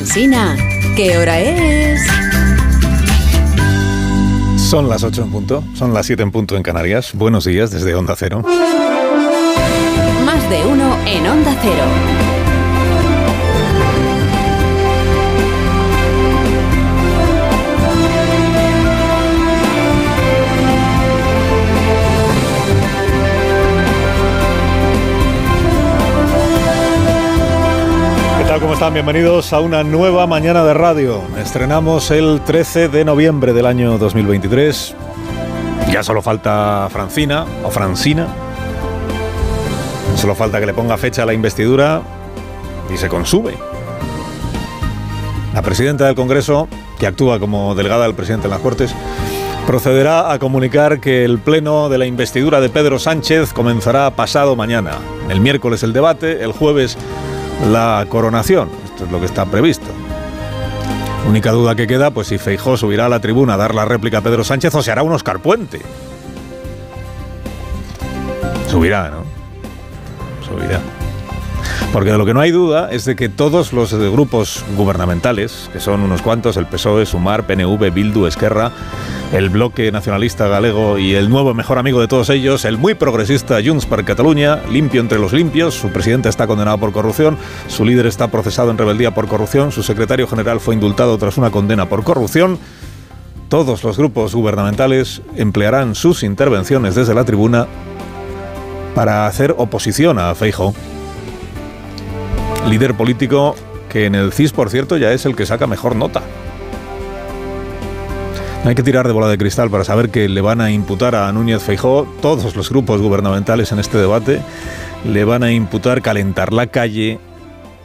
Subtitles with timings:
[0.00, 0.56] Alsina,
[0.96, 2.00] ¿qué hora es?
[4.56, 7.10] Son las 8 en punto, son las 7 en punto en Canarias.
[7.12, 8.42] Buenos días desde Onda Cero.
[10.24, 12.29] Más de uno en Onda Cero.
[28.60, 28.92] ¿Cómo están?
[28.92, 31.22] Bienvenidos a una nueva mañana de radio.
[31.38, 34.94] Estrenamos el 13 de noviembre del año 2023.
[35.90, 38.28] Ya solo falta Francina o Francina.
[40.14, 42.02] Solo falta que le ponga fecha a la investidura
[42.92, 43.54] y se consume.
[45.54, 48.94] La presidenta del Congreso, que actúa como delegada del presidente en las Cortes,
[49.66, 54.98] procederá a comunicar que el pleno de la investidura de Pedro Sánchez comenzará pasado mañana.
[55.30, 56.98] El miércoles el debate, el jueves
[57.68, 58.70] la coronación.
[58.84, 59.86] Esto es lo que está previsto.
[61.28, 64.18] Única duda que queda, pues si Feijó subirá a la tribuna a dar la réplica
[64.18, 65.80] a Pedro Sánchez o se hará un Oscar Puente.
[68.68, 69.24] Subirá, ¿no?
[70.46, 70.80] Subirá.
[71.92, 75.80] Porque de lo que no hay duda es de que todos los grupos gubernamentales, que
[75.80, 78.70] son unos cuantos, el PSOE, Sumar, PNV, Bildu, Esquerra,
[79.32, 83.58] el bloque nacionalista galego y el nuevo mejor amigo de todos ellos, el muy progresista
[83.64, 88.06] Junts per Catalunya, limpio entre los limpios, su presidente está condenado por corrupción, su líder
[88.06, 92.04] está procesado en rebeldía por corrupción, su secretario general fue indultado tras una condena por
[92.04, 92.60] corrupción.
[93.48, 97.66] Todos los grupos gubernamentales emplearán sus intervenciones desde la tribuna
[98.94, 100.72] para hacer oposición a Feijo
[102.70, 103.54] líder político
[103.88, 106.22] que en el CIS, por cierto, ya es el que saca mejor nota.
[108.62, 111.14] No hay que tirar de bola de cristal para saber que le van a imputar
[111.14, 114.40] a Núñez Feijó todos los grupos gubernamentales en este debate
[115.04, 117.18] le van a imputar calentar la calle,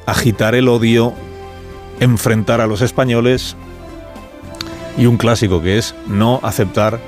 [0.06, 1.14] agitar el odio,
[2.00, 3.56] enfrentar a los españoles
[4.98, 7.00] y un clásico que es no aceptar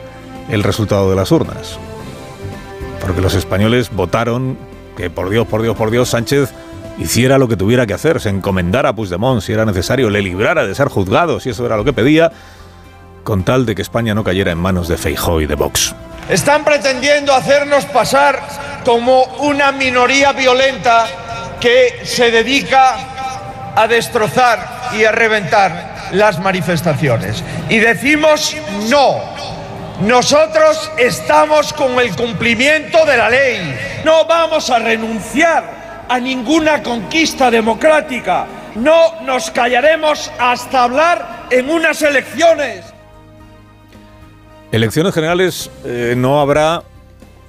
[0.49, 1.77] el resultado de las urnas.
[3.01, 4.57] Porque los españoles votaron
[4.95, 6.53] que por Dios, por Dios, por Dios, Sánchez
[6.97, 10.65] hiciera lo que tuviera que hacer, se encomendara a Puigdemont si era necesario, le librara
[10.65, 12.31] de ser juzgado si eso era lo que pedía,
[13.23, 15.93] con tal de que España no cayera en manos de Feijóo y de Vox.
[16.29, 18.41] Están pretendiendo hacernos pasar
[18.83, 21.07] como una minoría violenta
[21.59, 27.43] que se dedica a destrozar y a reventar las manifestaciones.
[27.69, 28.55] Y decimos
[28.89, 29.15] no.
[30.01, 34.01] Nosotros estamos con el cumplimiento de la ley.
[34.05, 35.76] No vamos a renunciar
[36.09, 38.47] a ninguna conquista democrática.
[38.75, 42.85] No nos callaremos hasta hablar en unas elecciones.
[44.71, 46.83] Elecciones generales eh, no habrá,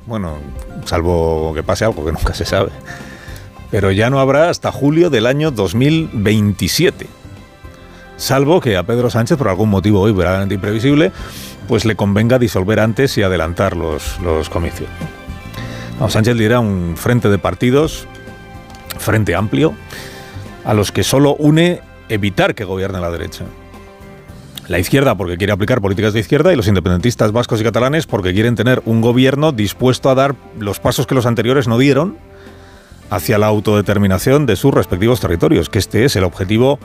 [0.07, 0.39] bueno,
[0.85, 2.71] salvo que pase algo que nunca se sabe,
[3.71, 7.07] pero ya no habrá hasta julio del año 2027.
[8.17, 11.13] Salvo que a Pedro Sánchez, por algún motivo hoy verdaderamente imprevisible,
[11.69, 14.89] pues le convenga disolver antes y adelantar los, los comicios.
[16.01, 18.09] No, Sánchez lidera un frente de partidos,
[18.99, 19.75] frente amplio,
[20.65, 23.45] a los que solo une evitar que gobierne la derecha.
[24.69, 28.35] La izquierda porque quiere aplicar políticas de izquierda y los independentistas vascos y catalanes porque
[28.35, 32.19] quieren tener un gobierno dispuesto a dar los pasos que los anteriores no dieron
[33.09, 36.79] hacia la autodeterminación de sus respectivos territorios, que este es el objetivo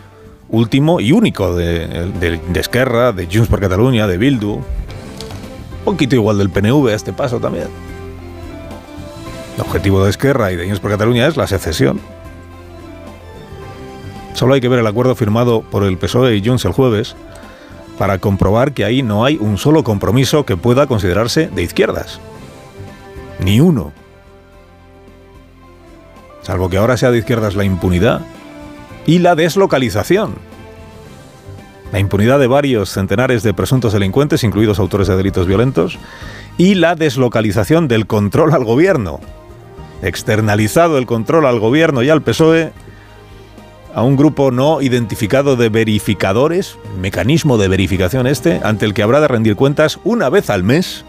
[0.47, 4.63] último y único de, de, de Esquerra, de Junts per Catalunya, de Bildu, un
[5.83, 7.67] poquito igual del PNV a este paso también.
[9.55, 11.99] El objetivo de Esquerra y de Junts per Catalunya es la secesión.
[14.33, 17.15] Solo hay que ver el acuerdo firmado por el PSOE y Junts el jueves
[17.97, 22.19] para comprobar que ahí no hay un solo compromiso que pueda considerarse de izquierdas.
[23.39, 23.93] Ni uno.
[26.41, 28.21] Salvo que ahora sea de izquierdas la impunidad
[29.05, 30.35] y la deslocalización.
[31.91, 35.99] La impunidad de varios centenares de presuntos delincuentes, incluidos autores de delitos violentos,
[36.57, 39.19] y la deslocalización del control al gobierno.
[40.03, 42.71] Externalizado el control al gobierno y al PSOE
[43.95, 49.21] a un grupo no identificado de verificadores, mecanismo de verificación este, ante el que habrá
[49.21, 51.05] de rendir cuentas una vez al mes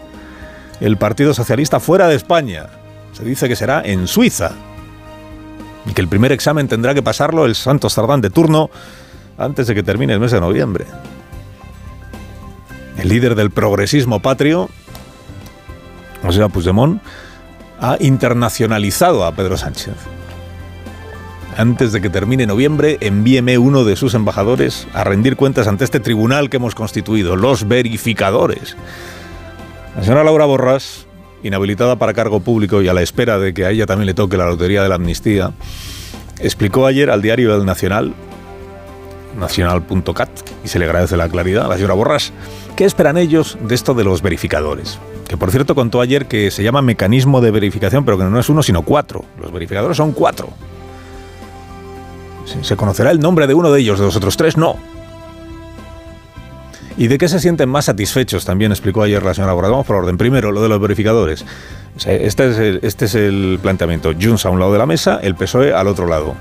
[0.79, 2.67] el Partido Socialista fuera de España.
[3.13, 4.51] Se dice que será en Suiza.
[5.85, 8.69] Y que el primer examen tendrá que pasarlo el Santos Tardán de turno
[9.37, 10.85] antes de que termine el mes de noviembre.
[12.97, 14.69] El líder del progresismo patrio,
[16.23, 17.01] o sea, Puigdemont,
[17.91, 19.95] ha internacionalizado a Pedro Sánchez
[21.57, 26.01] antes de que termine noviembre, envíeme uno de sus embajadores a rendir cuentas ante este
[26.01, 28.75] tribunal que hemos constituido, los verificadores.
[29.95, 31.07] La señora Laura Borras,
[31.43, 34.35] inhabilitada para cargo público y a la espera de que a ella también le toque
[34.35, 35.51] la lotería de la amnistía,
[36.39, 38.13] explicó ayer al diario El Nacional
[39.39, 40.29] nacional.cat
[40.63, 42.33] y se le agradece la claridad a la señora Borras.
[42.75, 44.99] ¿Qué esperan ellos de esto de los verificadores?
[45.27, 48.49] Que por cierto contó ayer que se llama mecanismo de verificación, pero que no es
[48.49, 49.25] uno, sino cuatro.
[49.41, 50.49] Los verificadores son cuatro.
[52.61, 54.55] ¿Se conocerá el nombre de uno de ellos, de los otros tres?
[54.55, 54.77] No.
[56.97, 58.45] ¿Y de qué se sienten más satisfechos?
[58.45, 59.71] También explicó ayer la señora Borras.
[59.71, 60.17] Vamos por orden.
[60.17, 61.43] Primero, lo de los verificadores.
[62.05, 64.13] Este es el, este es el planteamiento.
[64.13, 66.35] Junts a un lado de la mesa, el PSOE al otro lado.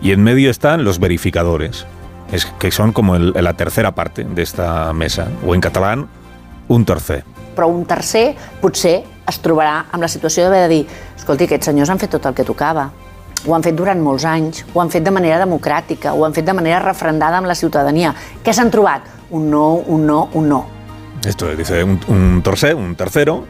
[0.00, 1.86] Y en medio están los verificadores,
[2.30, 6.08] es que son como la tercera parte de esta mesa, o en catalán,
[6.68, 7.24] un tercer.
[7.54, 10.84] Però un tercer potser es trobarà amb la situació d'haver de dir
[11.16, 12.90] escolti, aquests senyors han fet tot el que tocava,
[13.46, 16.46] ho han fet durant molts anys, ho han fet de manera democràtica, ho han fet
[16.46, 18.14] de manera refrendada amb la ciutadania.
[18.44, 19.08] Què s'han trobat?
[19.30, 20.64] Un no, un no, un no.
[21.24, 23.44] Esto es, dice un, un tercer, un tercero,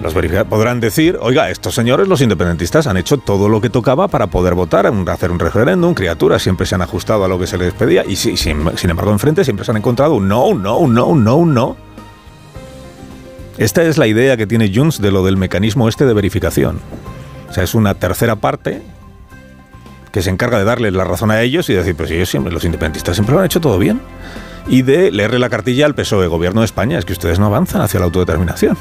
[0.00, 0.12] los
[0.48, 4.54] podrán decir, oiga, estos señores, los independentistas, han hecho todo lo que tocaba para poder
[4.54, 8.04] votar, hacer un referéndum, criaturas, siempre se han ajustado a lo que se les pedía
[8.04, 11.24] y sin embargo enfrente siempre se han encontrado un no, un no, un no, un
[11.24, 11.76] no, un no.
[13.58, 16.80] Esta es la idea que tiene Junts de lo del mecanismo este de verificación.
[17.48, 18.82] O sea, es una tercera parte
[20.12, 22.64] que se encarga de darle la razón a ellos y decir, pues ellos siempre, los
[22.64, 24.00] independentistas siempre lo han hecho todo bien.
[24.66, 27.82] Y de leerle la cartilla al PSOE, gobierno de España, es que ustedes no avanzan
[27.82, 28.76] hacia la autodeterminación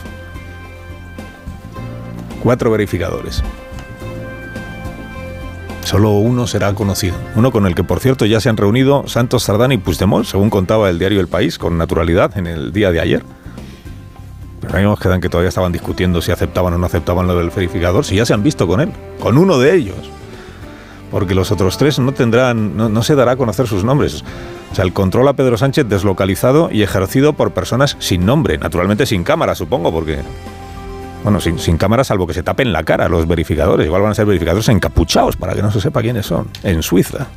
[2.44, 3.42] cuatro verificadores.
[5.86, 7.16] Solo uno será conocido.
[7.36, 10.50] Uno con el que, por cierto, ya se han reunido Santos Sardán y Puigdemont, según
[10.50, 13.24] contaba el diario El País, con naturalidad en el día de ayer.
[14.74, 18.16] A quedan que todavía estaban discutiendo si aceptaban o no aceptaban lo del verificador, si
[18.16, 20.10] ya se han visto con él, con uno de ellos.
[21.12, 24.24] Porque los otros tres no tendrán, no, no se dará a conocer sus nombres.
[24.72, 29.06] O sea, el control a Pedro Sánchez deslocalizado y ejercido por personas sin nombre, naturalmente
[29.06, 30.24] sin cámara, supongo, porque
[31.24, 33.86] bueno, sin, sin cámara, salvo que se tapen la cara los verificadores.
[33.86, 36.50] Igual van a ser verificadores encapuchados para que no se sepa quiénes son.
[36.64, 37.28] En Suiza.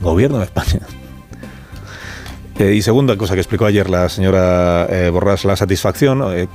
[0.00, 0.80] Gobierno de España.
[2.58, 6.48] Eh, y segunda cosa que explicó ayer la señora eh, Borras, la satisfacción eh,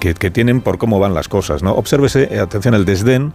[0.00, 1.62] que, que, tienen por cómo van las cosas.
[1.62, 1.72] ¿no?
[1.72, 3.32] Obsérvese, eh, atención, el desdén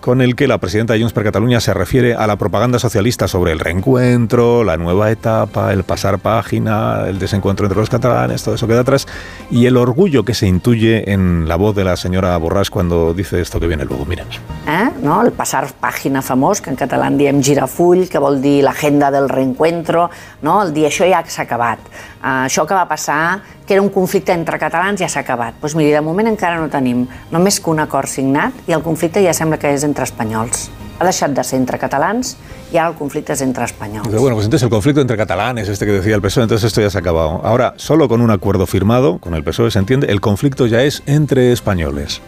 [0.00, 3.28] con el que la presidenta de Junts per Cataluña se refiere a la propaganda socialista
[3.28, 8.54] sobre el reencuentro, la nueva etapa, el pasar página, el desencuentro entre los catalanes, todo
[8.54, 9.06] eso queda atrás,
[9.50, 13.40] y el orgullo que se intuye en la voz de la señora Borràs cuando dice
[13.40, 14.04] esto que viene luego.
[14.06, 14.26] Miren.
[14.66, 14.90] Eh?
[15.02, 15.20] No?
[15.22, 19.28] El passar pàgina famós, que en català en diem girafull, que vol dir l'agenda del
[19.28, 20.08] reencuentro,
[20.42, 20.60] no?
[20.62, 21.80] el dir això ja s'ha acabat.
[22.20, 25.58] Uh, això que va passar, que era un conflicte entre catalans, ja s'ha acabat.
[25.60, 29.24] Doncs miri, de moment encara no tenim només que un acord signat i el conflicte
[29.24, 30.70] ja sembla que és entre espanyols.
[31.00, 32.36] Ha deixat de entre catalans
[32.70, 34.06] y ahora el conflicto es entre españoles.
[34.06, 36.82] Pero bueno, pues entonces el conflicto entre catalanes, este que decía el PSOE, entonces esto
[36.82, 37.40] ya se ha acabado.
[37.42, 41.02] Ahora, solo con un acuerdo firmado, con el PSOE se entiende, el conflicto ya es
[41.06, 42.20] entre españoles.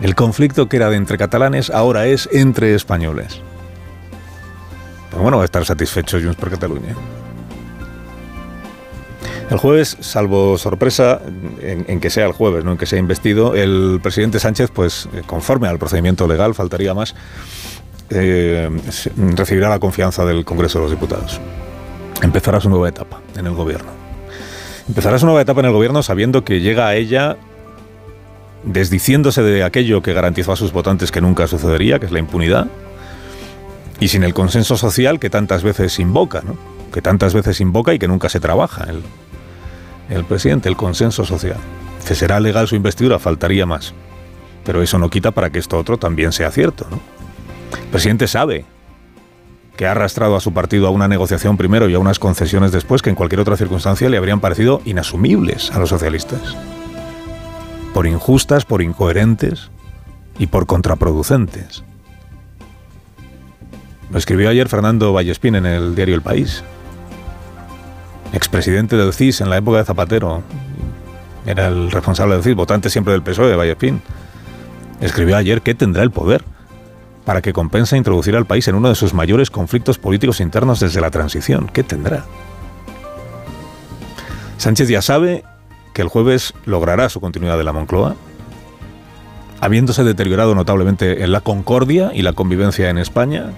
[0.00, 3.42] El conflicto que era de entre catalanes ahora es entre españoles.
[5.10, 6.94] Pero bueno, va a estar satisfecho Junts por Cataluña.
[9.54, 11.20] El jueves, salvo sorpresa,
[11.62, 15.08] en, en, que sea el jueves, no en que sea investido, el presidente Sánchez, pues
[15.28, 17.14] conforme al procedimiento legal, faltaría más,
[18.10, 18.68] eh,
[19.36, 21.40] recibirá la confianza del Congreso de los Diputados.
[22.20, 23.92] Empezará su nueva etapa en el gobierno.
[24.88, 27.36] Empezará su nueva etapa en el gobierno sabiendo que llega a ella
[28.64, 32.66] desdiciéndose de aquello que garantizó a sus votantes que nunca sucedería, que es la impunidad,
[34.00, 36.56] y sin el consenso social que tantas veces invoca, ¿no?
[36.92, 39.04] que tantas veces invoca y que nunca se trabaja el,
[40.08, 41.58] el presidente, el consenso social.
[42.06, 43.94] Que será legal su investidura, faltaría más.
[44.64, 46.86] Pero eso no quita para que esto otro también sea cierto.
[46.90, 47.00] ¿no?
[47.78, 48.64] El presidente sabe
[49.76, 53.02] que ha arrastrado a su partido a una negociación primero y a unas concesiones después
[53.02, 56.56] que en cualquier otra circunstancia le habrían parecido inasumibles a los socialistas.
[57.92, 59.70] Por injustas, por incoherentes
[60.38, 61.84] y por contraproducentes.
[64.10, 66.62] Lo escribió ayer Fernando Vallespín en el diario El País
[68.34, 70.42] expresidente del CIS en la época de Zapatero,
[71.46, 74.02] era el responsable del CIS, votante siempre del PSOE de Vallespín,
[75.00, 76.44] escribió ayer que tendrá el poder
[77.24, 81.00] para que compense introducir al país en uno de sus mayores conflictos políticos internos desde
[81.00, 81.70] la transición.
[81.72, 82.24] ¿Qué tendrá?
[84.58, 85.44] Sánchez ya sabe
[85.94, 88.16] que el jueves logrará su continuidad de la Moncloa,
[89.60, 93.52] habiéndose deteriorado notablemente en la concordia y la convivencia en España,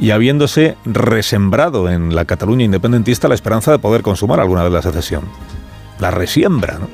[0.00, 4.82] y habiéndose resembrado en la Cataluña independentista la esperanza de poder consumar alguna vez la
[4.82, 5.24] secesión.
[5.98, 6.88] La resiembra, ¿no?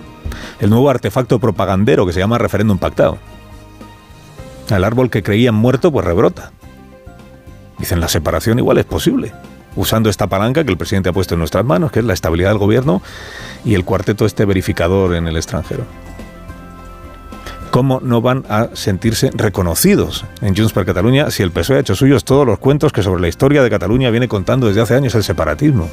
[0.60, 3.18] El nuevo artefacto propagandero que se llama referéndum pactado.
[4.70, 6.52] El árbol que creían muerto, pues rebrota.
[7.78, 9.32] Dicen, la separación igual es posible,
[9.76, 12.50] usando esta palanca que el presidente ha puesto en nuestras manos, que es la estabilidad
[12.50, 13.02] del gobierno
[13.64, 15.84] y el cuarteto este verificador en el extranjero.
[17.74, 21.96] ¿Cómo no van a sentirse reconocidos en Junts per Catalunya si el PSOE ha hecho
[21.96, 25.16] suyos todos los cuentos que sobre la historia de Cataluña viene contando desde hace años
[25.16, 25.88] el separatismo?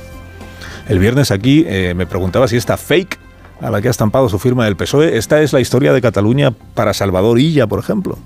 [0.87, 3.17] El viernes aquí eh, me preguntaba si esta fake
[3.61, 6.51] a la que ha estampado su firma del PSOE, esta es la historia de Cataluña
[6.51, 8.19] para Salvador Illa, por ejemplo.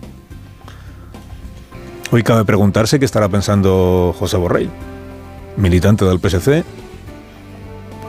[2.12, 4.70] Hoy cabe preguntarse qué estará pensando José Borrell,
[5.56, 6.66] militante del PSC,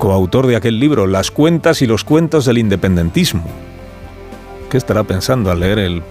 [0.00, 3.45] coautor de aquel libro Las cuentas y los cuentos del independentismo.
[4.76, 6.02] ¿Qué estará pensando al leer el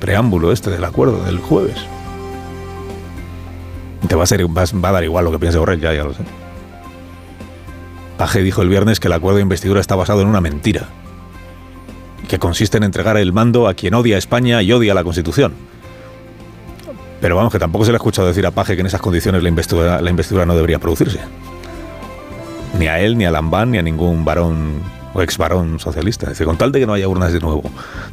[0.00, 1.76] preámbulo este del acuerdo del jueves?
[4.08, 6.12] Te va a, ser, va a dar igual lo que piense Borrell, ya, ya lo
[6.12, 6.24] sé.
[8.18, 10.88] Paje dijo el viernes que el acuerdo de investidura está basado en una mentira,
[12.26, 15.52] que consiste en entregar el mando a quien odia a España y odia la Constitución.
[17.20, 19.44] Pero vamos, que tampoco se le ha escuchado decir a Paje que en esas condiciones
[19.44, 21.20] la investidura, la investidura no debería producirse.
[22.80, 26.28] Ni a él, ni a Lambán, ni a ningún varón o ex varón socialista.
[26.28, 27.62] Dice, con tal de que no haya urnas de nuevo,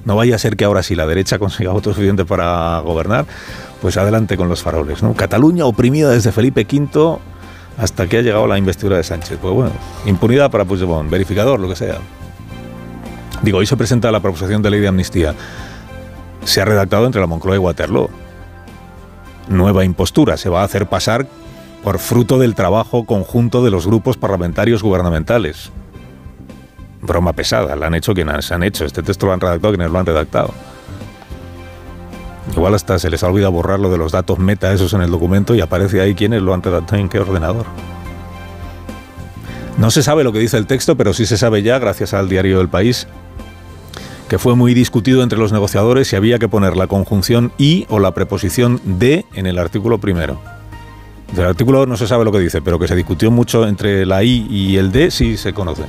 [0.05, 3.25] no vaya a ser que ahora si la derecha consiga votos suficientes para gobernar,
[3.81, 4.99] pues adelante con los faroles.
[5.15, 7.19] Cataluña oprimida desde Felipe V
[7.77, 9.37] hasta que ha llegado la investidura de Sánchez.
[9.41, 9.71] Pues bueno,
[10.05, 11.97] impunidad para Puigdemont, verificador, lo que sea.
[13.43, 15.35] Digo, hoy se presenta la proposición de ley de amnistía.
[16.43, 18.09] Se ha redactado entre la Moncloa y Waterloo.
[19.49, 21.27] Nueva impostura, se va a hacer pasar
[21.83, 25.71] por fruto del trabajo conjunto de los grupos parlamentarios gubernamentales.
[27.07, 28.85] Broma pesada, la han hecho quienes han hecho.
[28.85, 30.53] Este texto lo han redactado quienes lo han redactado.
[32.51, 35.09] Igual hasta se les ha olvidado borrar lo de los datos meta esos en el
[35.09, 37.65] documento y aparece ahí quiénes lo han redactado en qué ordenador.
[39.77, 42.29] No se sabe lo que dice el texto, pero sí se sabe ya, gracias al
[42.29, 43.07] diario El País,
[44.27, 47.99] que fue muy discutido entre los negociadores si había que poner la conjunción y o
[47.99, 50.41] la preposición de en el artículo primero.
[51.35, 54.23] Del artículo no se sabe lo que dice, pero que se discutió mucho entre la
[54.23, 55.83] i y el de sí se conoce.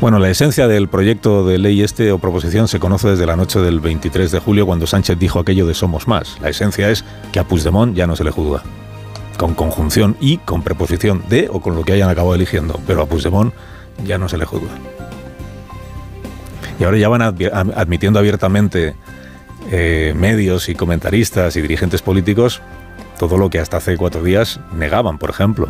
[0.00, 3.58] Bueno, la esencia del proyecto de ley este o proposición se conoce desde la noche
[3.58, 6.36] del 23 de julio cuando Sánchez dijo aquello de somos más.
[6.40, 8.62] La esencia es que a Puigdemont ya no se le juzga.
[9.38, 12.78] Con conjunción y con preposición de o con lo que hayan acabado eligiendo.
[12.86, 13.52] Pero a Puigdemont
[14.06, 14.70] ya no se le juzga.
[16.78, 18.94] Y ahora ya van admitiendo abiertamente
[19.72, 22.62] eh, medios y comentaristas y dirigentes políticos
[23.18, 25.68] todo lo que hasta hace cuatro días negaban, por ejemplo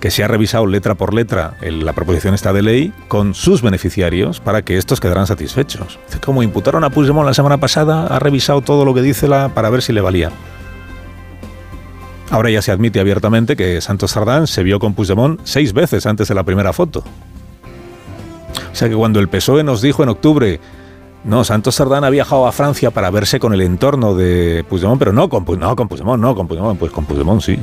[0.00, 4.40] que se ha revisado letra por letra la proposición esta de ley con sus beneficiarios
[4.40, 5.98] para que estos quedaran satisfechos.
[6.24, 9.70] Como imputaron a Puigdemont la semana pasada, ha revisado todo lo que dice la para
[9.70, 10.30] ver si le valía.
[12.30, 16.28] Ahora ya se admite abiertamente que Santos Sardán se vio con Puigdemont seis veces antes
[16.28, 17.02] de la primera foto.
[18.70, 20.60] O sea que cuando el PSOE nos dijo en octubre,
[21.24, 25.12] no, Santos Sardán ha viajado a Francia para verse con el entorno de Puigdemont, pero
[25.12, 27.58] no con, no, con Puigdemont, no con Puigdemont, pues con Puigdemont sí.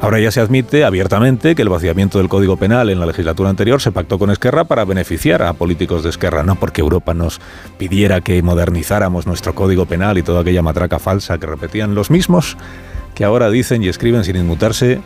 [0.00, 3.80] Ahora ya se admite abiertamente que el vaciamiento del Código Penal en la legislatura anterior
[3.80, 7.40] se pactó con Esquerra para beneficiar a políticos de Esquerra, no porque Europa nos
[7.78, 12.58] pidiera que modernizáramos nuestro Código Penal y toda aquella matraca falsa que repetían los mismos
[13.14, 15.00] que ahora dicen y escriben sin inmutarse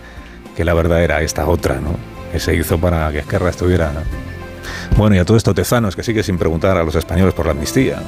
[0.57, 1.95] que la verdad era esta otra, ¿no?
[2.33, 3.93] Que se hizo para que Esquerra estuviera.
[4.97, 7.53] Bueno, y a todo esto Tezanos, que sigue sin preguntar a los españoles por la
[7.53, 8.03] amnistía,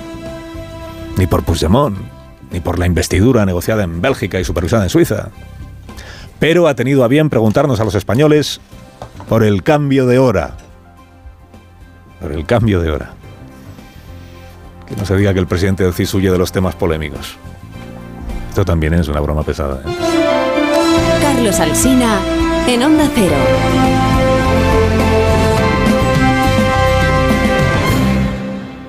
[1.17, 1.97] ni por Puigdemont,
[2.51, 5.31] ni por la investidura negociada en Bélgica y supervisada en Suiza
[6.43, 8.61] pero ha tenido a bien preguntarnos a los españoles
[9.29, 10.57] por el cambio de hora.
[12.21, 13.13] Por el cambio de hora.
[14.89, 17.37] Que no se diga que el presidente del CIS huye de los temas polémicos.
[18.49, 19.83] Esto también es una broma pesada.
[19.87, 19.95] ¿eh?
[21.23, 22.19] Carlos Alsina
[22.67, 24.01] en Onda Cero.